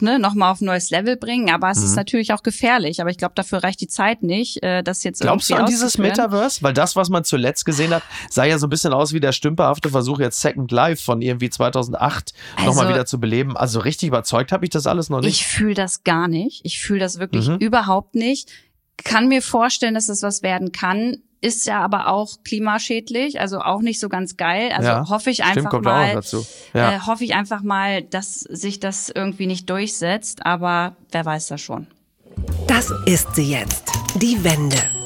[0.00, 1.50] ne, nochmal auf ein neues Level bringen.
[1.50, 1.84] Aber es mhm.
[1.84, 3.00] ist natürlich auch gefährlich.
[3.00, 5.98] Aber ich glaube, dafür reicht die Zeit nicht, äh, das jetzt Glaubst du an dieses
[5.98, 6.62] Metaverse?
[6.62, 9.32] Weil das, was man zuletzt gesehen hat, sah ja so ein bisschen aus wie der
[9.32, 13.56] stümperhafte Versuch, jetzt Second Life von irgendwie 2008 also, nochmal wieder zu beleben.
[13.56, 15.40] Also richtig überzeugt habe ich das alles noch nicht.
[15.40, 16.60] Ich fühle das gar nicht.
[16.64, 17.56] Ich fühle das wirklich mhm.
[17.56, 18.50] überhaupt nicht.
[19.02, 23.60] Kann mir vorstellen, dass es das was werden kann ist ja aber auch klimaschädlich, also
[23.60, 24.72] auch nicht so ganz geil.
[24.72, 26.20] Also ja, hoffe ich einfach stimmt, mal,
[26.72, 26.92] ja.
[26.92, 31.60] äh, hoffe ich einfach mal, dass sich das irgendwie nicht durchsetzt, aber wer weiß das
[31.60, 31.86] schon.
[32.66, 35.03] Das ist sie jetzt, die Wende.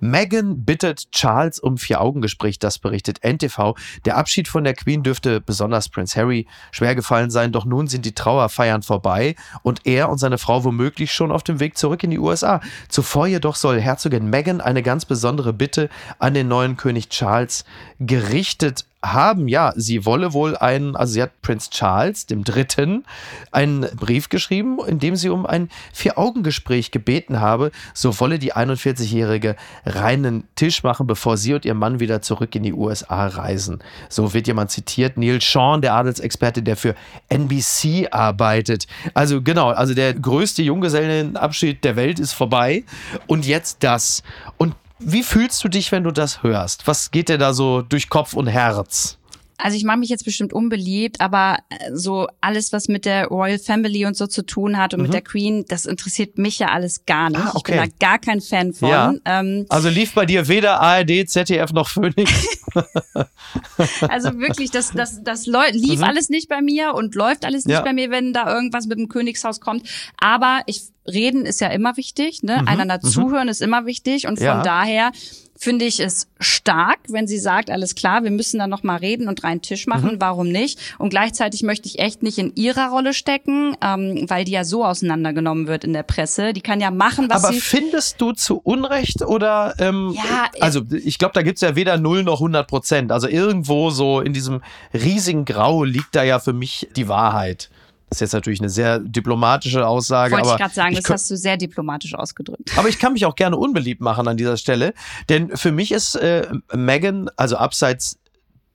[0.00, 3.74] Meghan bittet Charles um Vier-Augen-Gespräch, das berichtet NTV.
[4.04, 8.04] Der Abschied von der Queen dürfte besonders Prince Harry schwer gefallen sein, doch nun sind
[8.04, 12.10] die Trauerfeiern vorbei und er und seine Frau womöglich schon auf dem Weg zurück in
[12.10, 12.60] die USA.
[12.88, 17.64] Zuvor jedoch soll Herzogin Meghan eine ganz besondere Bitte an den neuen König Charles
[17.98, 23.04] gerichtet haben, ja, sie wolle wohl einen, also sie hat Prinz Charles, dem Dritten,
[23.50, 27.70] einen Brief geschrieben, in dem sie um ein Vier-Augen-Gespräch gebeten habe.
[27.94, 32.62] So wolle die 41-Jährige reinen Tisch machen, bevor sie und ihr Mann wieder zurück in
[32.62, 33.78] die USA reisen.
[34.10, 35.16] So wird jemand zitiert.
[35.16, 36.94] Neil Sean, der Adelsexperte, der für
[37.30, 38.86] NBC arbeitet.
[39.14, 42.84] Also genau, also der größte Junggesellenabschied der Welt ist vorbei.
[43.26, 44.22] Und jetzt das.
[44.58, 46.86] Und wie fühlst du dich, wenn du das hörst?
[46.86, 49.18] Was geht dir da so durch Kopf und Herz?
[49.62, 53.58] Also ich mache mich jetzt bestimmt unbeliebt, aber äh, so alles, was mit der Royal
[53.58, 55.04] Family und so zu tun hat und mhm.
[55.04, 57.40] mit der Queen, das interessiert mich ja alles gar nicht.
[57.40, 57.72] Ah, okay.
[57.74, 58.88] Ich bin da gar kein Fan von.
[58.88, 59.14] Ja.
[59.24, 62.30] Ähm, also lief bei dir weder ARD, ZDF noch Phoenix.
[64.08, 66.04] also wirklich, das, das, das lief mhm.
[66.04, 67.82] alles nicht bei mir und läuft alles nicht ja.
[67.82, 69.88] bei mir, wenn da irgendwas mit dem Königshaus kommt.
[70.18, 72.58] Aber ich reden ist ja immer wichtig, ne?
[72.62, 72.68] Mhm.
[72.68, 73.08] Einander mhm.
[73.08, 74.62] zuhören ist immer wichtig und von ja.
[74.62, 75.12] daher
[75.60, 79.28] finde ich es stark, wenn sie sagt, alles klar, wir müssen da noch mal reden
[79.28, 80.20] und reinen Tisch machen, mhm.
[80.20, 80.78] warum nicht?
[80.98, 84.86] Und gleichzeitig möchte ich echt nicht in ihrer Rolle stecken, ähm, weil die ja so
[84.86, 86.54] auseinandergenommen wird in der Presse.
[86.54, 87.60] Die kann ja machen, was Aber sie...
[87.60, 89.74] findest du zu Unrecht oder...
[89.78, 93.12] Ähm, ja, also ich glaube, da gibt's ja weder null noch 100 Prozent.
[93.12, 94.62] Also irgendwo so in diesem
[94.94, 97.68] riesigen Grau liegt da ja für mich die Wahrheit.
[98.10, 100.34] Das ist jetzt natürlich eine sehr diplomatische Aussage.
[100.34, 102.76] Wollte ich gerade sagen, das hast du sehr diplomatisch ausgedrückt.
[102.76, 104.94] Aber ich kann mich auch gerne unbeliebt machen an dieser Stelle,
[105.28, 108.18] denn für mich ist äh, Megan, also abseits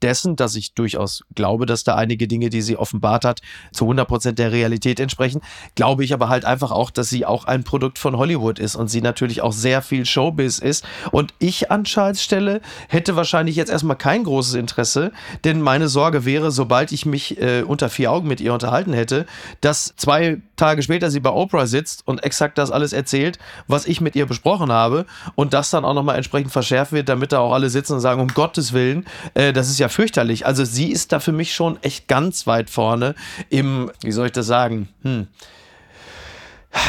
[0.01, 4.08] dessen, dass ich durchaus glaube, dass da einige Dinge, die sie offenbart hat, zu 100
[4.08, 5.41] Prozent der Realität entsprechen.
[5.75, 8.88] Glaube ich aber halt einfach auch, dass sie auch ein Produkt von Hollywood ist und
[8.88, 10.86] sie natürlich auch sehr viel Showbiz ist.
[11.12, 15.12] Und ich an Charles Stelle hätte wahrscheinlich jetzt erstmal kein großes Interesse,
[15.43, 19.25] denn meine Sorge wäre, sobald ich mich äh, unter vier Augen mit ihr unterhalten hätte,
[19.62, 24.01] dass zwei Tage später sie bei Oprah sitzt und exakt das alles erzählt, was ich
[24.01, 25.05] mit ihr besprochen habe
[25.36, 28.21] und das dann auch nochmal entsprechend verschärft wird, damit da auch alle sitzen und sagen,
[28.21, 30.45] um Gottes Willen, äh, das ist ja fürchterlich.
[30.45, 33.15] Also sie ist da für mich schon echt ganz weit vorne
[33.49, 35.27] im, wie soll ich das sagen, hm,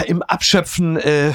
[0.07, 1.33] im Abschöpfen äh,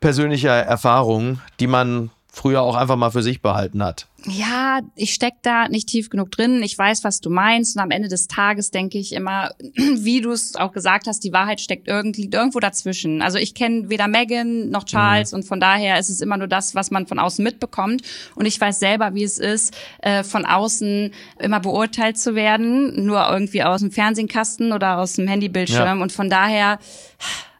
[0.00, 4.08] persönlicher Erfahrungen, die man früher auch einfach mal für sich behalten hat.
[4.26, 6.62] Ja, ich steck da nicht tief genug drin.
[6.62, 7.76] Ich weiß, was du meinst.
[7.76, 11.32] Und am Ende des Tages denke ich immer, wie du es auch gesagt hast, die
[11.32, 13.22] Wahrheit steckt irgendwie irgendwo dazwischen.
[13.22, 15.36] Also ich kenne weder Megan noch Charles mhm.
[15.36, 18.02] und von daher ist es immer nur das, was man von außen mitbekommt.
[18.34, 23.28] Und ich weiß selber, wie es ist, äh, von außen immer beurteilt zu werden, nur
[23.28, 25.98] irgendwie aus dem Fernsehkasten oder aus dem Handybildschirm.
[25.98, 26.02] Ja.
[26.02, 26.78] Und von daher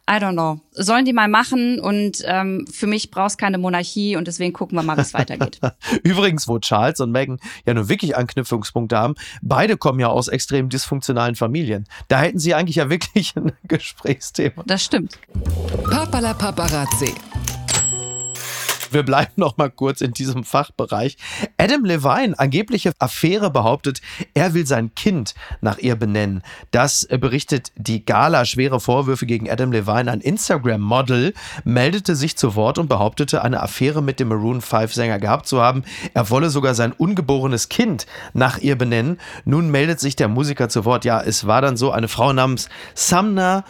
[0.09, 0.59] I don't know.
[0.71, 4.83] Sollen die mal machen und ähm, für mich brauchst keine Monarchie und deswegen gucken wir
[4.83, 5.59] mal, wie es weitergeht.
[6.03, 10.67] Übrigens, wo Charles und Meghan ja nur wirklich Anknüpfungspunkte haben, beide kommen ja aus extrem
[10.67, 11.85] dysfunktionalen Familien.
[12.09, 14.63] Da hätten sie eigentlich ja wirklich ein Gesprächsthema.
[14.65, 15.17] Das stimmt.
[15.89, 17.13] Papala Paparazzi
[18.93, 21.17] wir bleiben noch mal kurz in diesem Fachbereich.
[21.57, 24.01] Adam Levine, angebliche Affäre behauptet,
[24.33, 26.43] er will sein Kind nach ihr benennen.
[26.71, 28.45] Das berichtet die Gala.
[28.45, 30.11] Schwere Vorwürfe gegen Adam Levine.
[30.11, 35.47] Ein Instagram-Model meldete sich zu Wort und behauptete, eine Affäre mit dem Maroon 5-Sänger gehabt
[35.47, 35.83] zu haben.
[36.13, 39.19] Er wolle sogar sein ungeborenes Kind nach ihr benennen.
[39.45, 41.05] Nun meldet sich der Musiker zu Wort.
[41.05, 43.63] Ja, es war dann so eine Frau namens Samna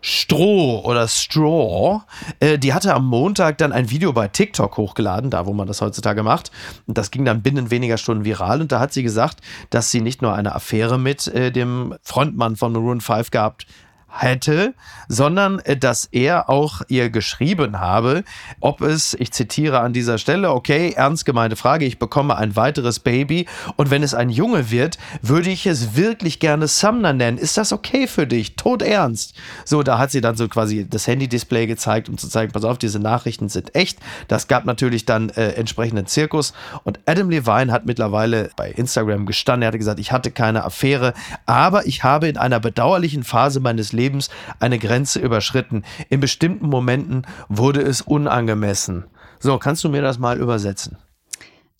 [0.00, 2.02] Stroh oder Straw,
[2.40, 5.80] äh, die hatte am Montag dann ein Video bei TikTok hochgeladen, da wo man das
[5.80, 6.50] heutzutage macht.
[6.86, 8.60] Und das ging dann binnen weniger Stunden viral.
[8.60, 12.56] Und da hat sie gesagt, dass sie nicht nur eine Affäre mit äh, dem Frontmann
[12.56, 13.66] von Maroon 5 gehabt
[14.08, 14.74] hätte,
[15.08, 18.24] sondern äh, dass er auch ihr geschrieben habe,
[18.60, 23.00] ob es, ich zitiere an dieser Stelle, okay, ernst gemeinte Frage, ich bekomme ein weiteres
[23.00, 27.38] Baby und wenn es ein Junge wird, würde ich es wirklich gerne Sumner nennen.
[27.38, 28.56] Ist das okay für dich?
[28.56, 29.34] Tot ernst.
[29.64, 32.78] So, da hat sie dann so quasi das Handy-Display gezeigt, um zu zeigen, pass auf,
[32.78, 33.98] diese Nachrichten sind echt.
[34.26, 39.62] Das gab natürlich dann äh, entsprechenden Zirkus und Adam Levine hat mittlerweile bei Instagram gestanden,
[39.62, 41.14] er hatte gesagt, ich hatte keine Affäre,
[41.46, 44.30] aber ich habe in einer bedauerlichen Phase meines Lebens Lebens
[44.60, 45.84] eine Grenze überschritten.
[46.08, 49.04] In bestimmten Momenten wurde es unangemessen.
[49.40, 50.96] So, kannst du mir das mal übersetzen?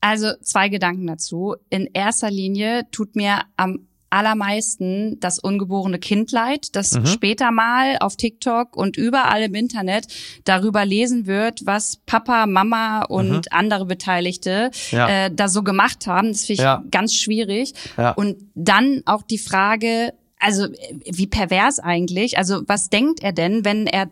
[0.01, 1.57] Also zwei Gedanken dazu.
[1.71, 7.07] In erster Linie tut mir am allermeisten das ungeborene Kind leid, das mhm.
[7.07, 10.07] später mal auf TikTok und überall im Internet
[10.45, 13.43] darüber lesen wird, was Papa, Mama und mhm.
[13.51, 15.27] andere Beteiligte ja.
[15.27, 16.29] äh, da so gemacht haben.
[16.29, 16.83] Das finde ich ja.
[16.91, 17.75] ganz schwierig.
[17.97, 18.13] Ja.
[18.13, 20.69] Und dann auch die Frage, also
[21.05, 22.39] wie pervers eigentlich.
[22.39, 24.11] Also was denkt er denn, wenn er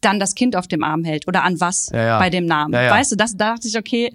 [0.00, 2.18] dann das Kind auf dem Arm hält oder an was ja, ja.
[2.18, 2.74] bei dem Namen?
[2.74, 4.12] Ja, weißt du, das da dachte ich, okay,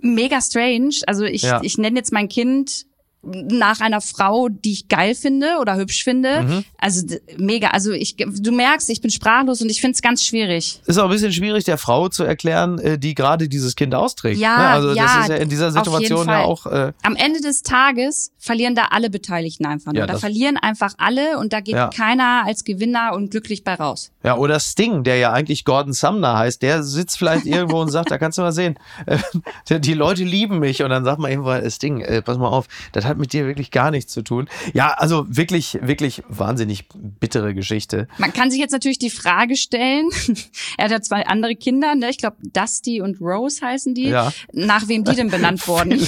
[0.00, 0.96] mega strange.
[1.06, 2.86] Also ich, ich nenne jetzt mein Kind
[3.24, 6.42] nach einer Frau, die ich geil finde oder hübsch finde.
[6.42, 6.64] Mhm.
[6.78, 7.06] Also
[7.38, 7.68] mega.
[7.68, 10.80] Also ich, du merkst, ich bin sprachlos und ich finde es ganz schwierig.
[10.86, 14.38] Ist auch ein bisschen schwierig, der Frau zu erklären, äh, die gerade dieses Kind austrägt.
[14.38, 14.68] Ja, ne?
[14.68, 16.66] also ja, das ist ja in dieser Situation ja auch.
[16.66, 20.00] Äh Am Ende des Tages verlieren da alle Beteiligten einfach nur.
[20.00, 21.88] Ja, da verlieren einfach alle und da geht ja.
[21.88, 24.12] keiner als Gewinner und glücklich bei raus.
[24.22, 28.10] Ja, oder Sting, der ja eigentlich Gordon Sumner heißt, der sitzt vielleicht irgendwo und sagt,
[28.10, 29.18] da kannst du mal sehen, äh,
[29.80, 33.04] die Leute lieben mich und dann sagt man irgendwo, Sting, äh, pass mal auf, das
[33.04, 34.48] hat mit dir wirklich gar nichts zu tun.
[34.72, 38.08] Ja, also wirklich, wirklich wahnsinnig bittere Geschichte.
[38.18, 40.10] Man kann sich jetzt natürlich die Frage stellen,
[40.78, 42.10] er hat ja zwei andere Kinder, ne?
[42.10, 44.32] ich glaube Dusty und Rose heißen die, ja.
[44.52, 46.06] nach wem die denn benannt worden?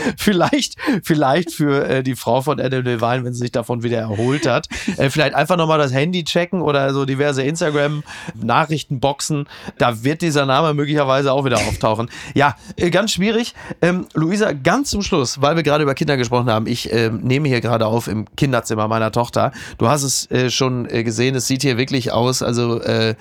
[0.16, 4.46] vielleicht, vielleicht für äh, die Frau von Adam Levine, wenn sie sich davon wieder erholt
[4.46, 9.48] hat, äh, vielleicht einfach nochmal das Handy checken oder so diverse Instagram-Nachrichtenboxen.
[9.78, 12.10] Da wird dieser Name möglicherweise auch wieder auftauchen.
[12.34, 13.54] Ja, äh, ganz schwierig.
[13.82, 17.48] Ähm, Luisa, ganz zum Schluss, weil wir gerade über Kinder gesprochen haben, ich äh, nehme
[17.48, 19.52] hier gerade auf im Kinderzimmer meiner Tochter.
[19.78, 23.14] Du hast es äh, schon äh, gesehen, es sieht hier wirklich aus, also äh,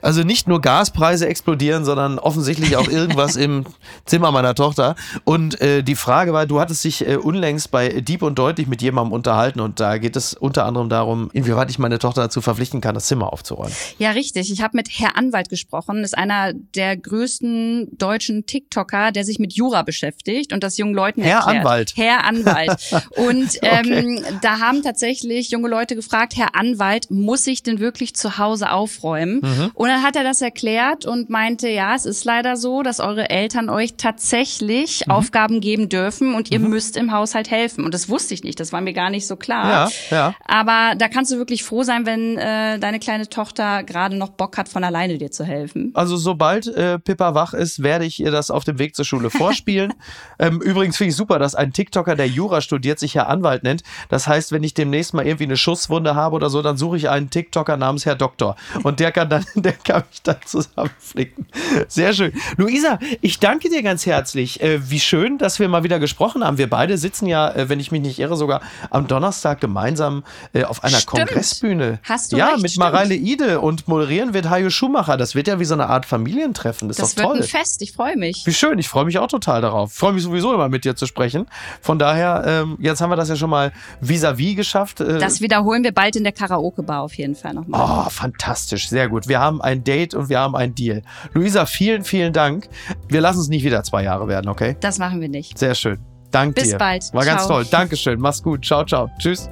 [0.00, 3.64] also nicht nur Gaspreise explodieren, sondern offensichtlich auch irgendwas im
[4.04, 4.96] Zimmer meiner Tochter.
[5.24, 9.12] Und die Frage war, du hattest dich äh, unlängst bei Dieb und Deutlich mit jemandem
[9.12, 12.94] unterhalten und da geht es unter anderem darum, inwieweit ich meine Tochter dazu verpflichten kann,
[12.94, 13.72] das Zimmer aufzuräumen.
[13.98, 14.50] Ja, richtig.
[14.50, 16.02] Ich habe mit Herr Anwalt gesprochen.
[16.02, 20.94] Das ist einer der größten deutschen TikToker, der sich mit Jura beschäftigt und das jungen
[20.94, 21.56] Leuten Herr erklärt.
[21.58, 21.92] Anwalt.
[21.96, 22.78] Herr Anwalt.
[23.16, 28.38] Und ähm, da haben tatsächlich junge Leute gefragt, Herr Anwalt, muss ich denn wirklich zu
[28.38, 29.40] Hause aufräumen?
[29.42, 29.70] Mhm.
[29.74, 33.30] Und dann hat er das erklärt und meinte, ja, es ist leider so, dass eure
[33.30, 35.12] Eltern euch tatsächlich Mhm.
[35.12, 37.84] Aufgaben geben dürfen und ihr müsst im Haushalt helfen.
[37.84, 39.90] Und das wusste ich nicht, das war mir gar nicht so klar.
[40.10, 40.34] Ja, ja.
[40.46, 44.56] Aber da kannst du wirklich froh sein, wenn äh, deine kleine Tochter gerade noch Bock
[44.56, 45.90] hat, von alleine dir zu helfen.
[45.94, 49.30] Also sobald äh, Pippa wach ist, werde ich ihr das auf dem Weg zur Schule
[49.42, 49.92] vorspielen.
[50.38, 53.82] ähm, übrigens finde ich super, dass ein TikToker, der Jura studiert, sich Herr Anwalt nennt.
[54.08, 57.08] Das heißt, wenn ich demnächst mal irgendwie eine Schusswunde habe oder so, dann suche ich
[57.08, 58.56] einen TikToker namens Herr Doktor.
[58.82, 61.46] Und der kann dann, der kann mich dann zusammenflicken.
[61.88, 62.32] Sehr schön.
[62.56, 64.60] Luisa, ich danke dir ganz herzlich.
[64.62, 66.58] Äh, wie schön, dass wir mal wieder gesprochen haben.
[66.58, 70.64] Wir beide sitzen ja, äh, wenn ich mich nicht irre, sogar am Donnerstag gemeinsam äh,
[70.64, 71.28] auf einer Stimmt.
[71.28, 71.98] Kongressbühne.
[72.04, 72.76] Hast du Ja, recht, mit.
[72.78, 75.16] Mareile Ide und moderieren wird Hajo Schumacher.
[75.16, 76.88] Das wird ja wie so eine Art Familientreffen.
[76.88, 77.42] Das, Das ist wird doch toll.
[77.42, 78.42] ein Fest, ich freue mich.
[78.46, 79.92] Wie schön, ich freue mich auch total darauf.
[79.92, 81.46] Ich freue mich sowieso immer mit dir zu sprechen.
[81.80, 85.00] Von daher, ähm, jetzt haben wir das ja schon mal vis-à-vis geschafft.
[85.00, 88.06] Äh, Das wiederholen wir bald in der Karaoke-Bar auf jeden Fall nochmal.
[88.06, 89.28] Oh, fantastisch, sehr gut.
[89.28, 91.02] Wir haben ein Date und wir haben ein Deal.
[91.32, 92.68] Luisa, vielen, vielen Dank.
[93.08, 94.76] Wir lassen es nicht wieder zwei Jahre werden, okay?
[94.80, 95.58] Das machen wir nicht.
[95.58, 95.98] Sehr schön.
[96.30, 96.78] Dank Bis dir.
[96.78, 97.12] bald.
[97.12, 97.56] War ganz Ciao.
[97.56, 97.66] toll.
[97.70, 98.18] Dankeschön.
[98.18, 98.64] Mach's gut.
[98.64, 99.10] Ciao, ciao.
[99.18, 99.48] Tschüss.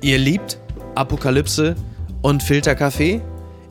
[0.00, 0.58] Ihr liebt
[0.94, 1.74] Apokalypse
[2.22, 3.20] und Filterkaffee?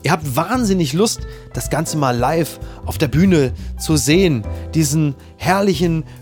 [0.02, 4.44] Ihr habt wahnsinnig Lust, das Ganze mal live auf der Bühne zu sehen.
[4.74, 6.04] Diesen herrlichen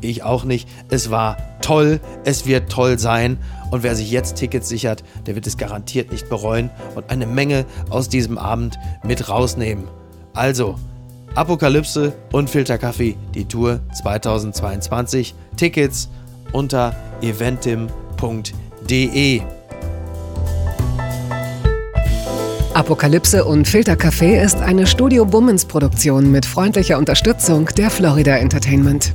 [0.00, 0.68] ich auch nicht.
[0.88, 3.38] Es war toll, es wird toll sein
[3.70, 7.64] und wer sich jetzt Tickets sichert, der wird es garantiert nicht bereuen und eine Menge
[7.90, 9.88] aus diesem Abend mit rausnehmen.
[10.34, 10.76] Also,
[11.34, 15.34] Apokalypse und Filterkaffee, die Tour 2022.
[15.56, 16.08] Tickets
[16.52, 17.92] unter eventim.de.
[22.72, 29.14] Apokalypse und Filtercafé ist eine Studio Bummens Produktion mit freundlicher Unterstützung der Florida Entertainment.